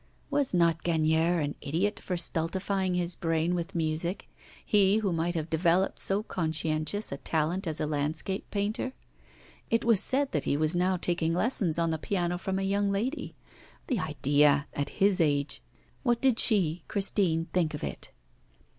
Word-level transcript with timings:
Was 0.31 0.51
not 0.51 0.83
Gagnière 0.83 1.43
an 1.43 1.53
idiot 1.61 1.99
for 1.99 2.17
stultifying 2.17 2.95
his 2.95 3.13
brain 3.13 3.53
with 3.53 3.75
music, 3.75 4.27
he 4.65 4.97
who 4.97 5.13
might 5.13 5.35
have 5.35 5.47
developed 5.47 5.99
so 5.99 6.23
conscientious 6.23 7.11
a 7.11 7.17
talent 7.17 7.67
as 7.67 7.79
a 7.79 7.85
landscape 7.85 8.49
painter? 8.49 8.93
It 9.69 9.85
was 9.85 9.99
said 9.99 10.31
that 10.31 10.45
he 10.45 10.57
was 10.57 10.73
now 10.75 10.97
taking 10.97 11.35
lessons 11.35 11.77
on 11.77 11.91
the 11.91 11.99
piano 11.99 12.39
from 12.39 12.57
a 12.57 12.63
young 12.63 12.89
lady 12.89 13.35
the 13.85 13.99
idea, 13.99 14.65
at 14.73 14.89
his 14.97 15.21
age! 15.21 15.61
What 16.01 16.19
did 16.19 16.39
she, 16.39 16.81
Christine, 16.87 17.45
think 17.53 17.75
of 17.75 17.83
it? 17.83 18.09